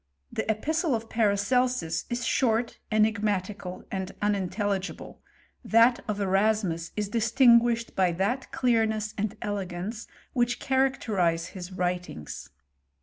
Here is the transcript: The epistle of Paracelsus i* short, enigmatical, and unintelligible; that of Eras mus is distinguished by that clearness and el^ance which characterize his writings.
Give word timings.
The 0.33 0.49
epistle 0.49 0.95
of 0.95 1.09
Paracelsus 1.11 2.05
i* 2.11 2.15
short, 2.15 2.79
enigmatical, 2.91 3.83
and 3.91 4.11
unintelligible; 4.19 5.21
that 5.63 5.99
of 6.07 6.19
Eras 6.19 6.63
mus 6.63 6.89
is 6.97 7.07
distinguished 7.09 7.95
by 7.95 8.11
that 8.13 8.51
clearness 8.51 9.13
and 9.15 9.39
el^ance 9.41 10.07
which 10.33 10.59
characterize 10.59 11.49
his 11.49 11.71
writings. 11.71 12.49